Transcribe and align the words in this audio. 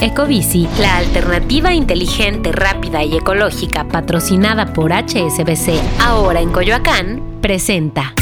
Ecobici, 0.00 0.68
la 0.78 0.98
alternativa 0.98 1.72
inteligente, 1.72 2.52
rápida 2.52 3.02
y 3.02 3.16
ecológica 3.16 3.88
patrocinada 3.88 4.72
por 4.74 4.92
HSBC, 4.92 5.80
ahora 6.00 6.40
en 6.40 6.52
Coyoacán, 6.52 7.38
presenta. 7.40 8.12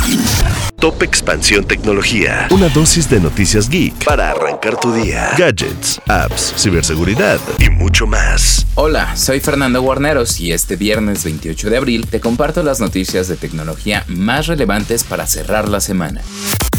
Top 0.78 1.02
Expansión 1.02 1.64
Tecnología. 1.64 2.46
Una 2.50 2.68
dosis 2.68 3.10
de 3.10 3.18
noticias 3.18 3.68
geek 3.68 4.04
para 4.04 4.30
arrancar 4.30 4.78
tu 4.78 4.92
día. 4.92 5.30
Gadgets, 5.36 6.00
apps, 6.06 6.54
ciberseguridad 6.56 7.40
y 7.58 7.70
mucho 7.70 8.06
más. 8.06 8.66
Hola, 8.76 9.16
soy 9.16 9.40
Fernando 9.40 9.82
Guarneros 9.82 10.38
y 10.38 10.52
este 10.52 10.76
viernes 10.76 11.24
28 11.24 11.70
de 11.70 11.76
abril 11.76 12.06
te 12.06 12.20
comparto 12.20 12.62
las 12.62 12.78
noticias 12.78 13.26
de 13.26 13.36
tecnología 13.36 14.04
más 14.06 14.46
relevantes 14.46 15.02
para 15.02 15.26
cerrar 15.26 15.68
la 15.68 15.80
semana. 15.80 16.20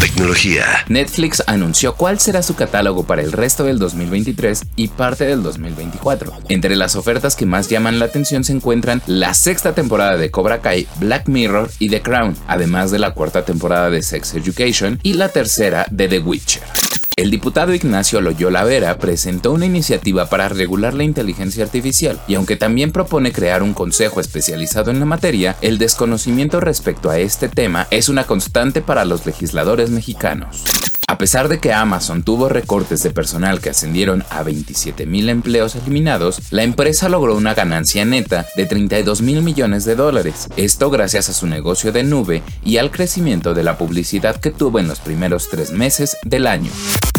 Tecnología. 0.06 0.66
Netflix 0.88 1.42
anunció 1.48 1.96
cuál 1.96 2.20
será 2.20 2.44
su 2.44 2.56
catálogo 2.56 3.08
para 3.08 3.24
el 3.24 3.32
resto 3.32 3.64
del 3.64 3.80
2023 3.80 4.62
y 4.76 4.90
parte 4.90 5.26
del 5.26 5.42
2024. 5.42 6.32
Entre 6.48 6.76
las 6.76 6.96
ofertas 6.96 7.36
que 7.36 7.48
más 7.48 7.70
llaman 7.70 7.98
la 7.98 8.06
atención 8.06 8.44
se 8.44 8.54
encuentran 8.54 9.02
la 9.08 9.34
sexta 9.34 9.74
temporada 9.74 10.16
de 10.18 10.30
Cobra 10.30 10.62
Kai, 10.62 10.88
Black 11.00 11.28
Mirror 11.28 11.72
y 11.80 11.90
The 11.90 12.04
Crown, 12.04 12.38
además 12.46 12.92
de 12.92 13.00
la 13.00 13.16
cuarta 13.16 13.46
temporada 13.46 13.90
de 13.90 14.04
Sex 14.04 14.36
Education 14.36 15.00
y 15.02 15.14
la 15.14 15.30
tercera 15.30 15.88
de 15.90 16.08
The 16.08 16.20
Witcher. 16.20 16.62
El 17.18 17.32
diputado 17.32 17.74
Ignacio 17.74 18.20
Loyola 18.20 18.66
Vera 18.66 18.98
presentó 18.98 19.54
una 19.54 19.66
iniciativa 19.66 20.26
para 20.26 20.50
regular 20.50 20.94
la 20.94 21.06
inteligencia 21.06 21.64
artificial 21.64 22.20
y 22.28 22.36
aunque 22.36 22.58
también 22.58 22.92
propone 22.92 23.32
crear 23.32 23.64
un 23.64 23.74
consejo 23.74 24.20
especializado 24.20 24.92
en 24.92 25.00
la 25.00 25.06
materia, 25.06 25.56
el 25.62 25.78
desconocimiento 25.78 26.60
respecto 26.60 27.10
a 27.10 27.18
este 27.18 27.48
tema 27.48 27.88
es 27.90 28.10
una 28.10 28.26
constante 28.26 28.82
para 28.82 29.06
los 29.06 29.26
legisladores 29.26 29.92
mexicanos. 29.92 30.66
A 31.08 31.20
pesar 31.20 31.50
de 31.50 31.60
que 31.60 31.72
Amazon 31.72 32.24
tuvo 32.24 32.50
recortes 32.50 33.04
de 33.04 33.12
personal 33.12 33.62
que 33.62 33.70
ascendieron 33.70 34.24
a 34.32 34.42
27 34.42 35.06
mil 35.06 35.30
empleos 35.30 35.76
eliminados, 35.76 36.42
la 36.50 36.64
empresa 36.64 37.10
logró 37.10 37.36
una 37.36 37.54
ganancia 37.54 38.06
neta 38.06 38.48
de 38.56 38.66
32 38.66 39.22
mil 39.22 39.44
millones 39.44 39.86
de 39.86 39.96
dólares. 39.96 40.48
Esto 40.58 40.90
gracias 40.90 41.30
a 41.30 41.34
su 41.34 41.46
negocio 41.46 41.92
de 41.92 42.04
nube 42.04 42.42
y 42.64 42.78
al 42.78 42.90
crecimiento 42.90 43.54
de 43.54 43.64
la 43.64 43.78
publicidad 43.78 44.38
que 44.38 44.50
tuvo 44.50 44.80
en 44.80 44.88
los 44.88 45.00
primeros 45.00 45.48
tres 45.48 45.72
meses 45.72 46.18
del 46.24 46.48
año. 46.48 46.72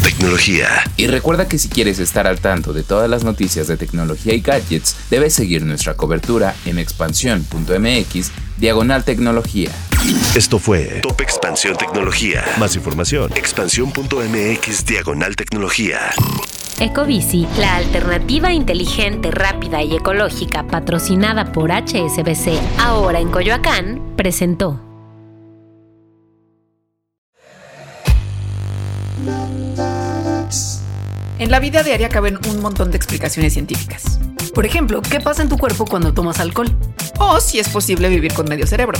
Tecnología. 0.03 0.67
Y 0.97 1.07
recuerda 1.07 1.47
que 1.47 1.57
si 1.57 1.69
quieres 1.69 1.99
estar 1.99 2.27
al 2.27 2.39
tanto 2.39 2.73
de 2.73 2.83
todas 2.83 3.09
las 3.09 3.23
noticias 3.23 3.67
de 3.67 3.77
tecnología 3.77 4.33
y 4.33 4.41
gadgets, 4.41 4.97
debes 5.09 5.33
seguir 5.33 5.65
nuestra 5.65 5.95
cobertura 5.95 6.55
en 6.65 6.77
expansión.mx 6.77 8.31
diagonal 8.57 9.05
tecnología. 9.05 9.71
Esto 10.35 10.59
fue 10.59 10.99
Top 11.01 11.19
Expansión 11.21 11.75
Tecnología. 11.75 12.43
Más 12.59 12.75
información. 12.75 13.31
Expansión.mx 13.35 14.85
diagonal 14.85 15.35
tecnología. 15.35 16.11
Ecobici, 16.79 17.47
la 17.57 17.75
alternativa 17.77 18.53
inteligente, 18.53 19.31
rápida 19.31 19.81
y 19.81 19.95
ecológica 19.95 20.67
patrocinada 20.67 21.51
por 21.51 21.71
HSBC, 21.71 22.59
ahora 22.77 23.19
en 23.19 23.31
Coyoacán, 23.31 24.13
presentó. 24.15 24.79
En 31.39 31.51
la 31.51 31.59
vida 31.59 31.81
diaria 31.81 32.09
caben 32.09 32.37
un 32.47 32.61
montón 32.61 32.91
de 32.91 32.97
explicaciones 32.97 33.53
científicas. 33.53 34.19
Por 34.53 34.65
ejemplo, 34.65 35.01
¿qué 35.01 35.19
pasa 35.19 35.41
en 35.41 35.49
tu 35.49 35.57
cuerpo 35.57 35.85
cuando 35.85 36.13
tomas 36.13 36.39
alcohol? 36.39 36.67
O 37.19 37.39
si 37.39 37.59
es 37.59 37.69
posible 37.69 38.09
vivir 38.09 38.33
con 38.33 38.47
medio 38.47 38.67
cerebro. 38.67 38.99